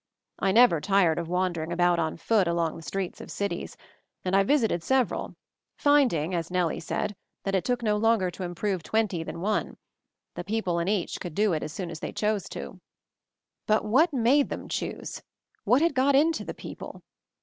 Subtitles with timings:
[0.39, 3.77] I never tired of wander ing about on foot along the streets of cities,
[4.25, 5.35] and I visited several,
[5.77, 9.77] finding, as Nellie said, that it took no longer to improve twenty than one;
[10.33, 12.79] the people in each could do it as soon as they chose to.
[13.67, 15.21] But what made them choose?
[15.65, 17.03] What had got into the people?